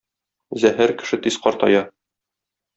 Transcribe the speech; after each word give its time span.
Зәһәр 0.63 0.95
кеше 1.03 1.21
тиз 1.27 1.39
картая. 1.45 1.85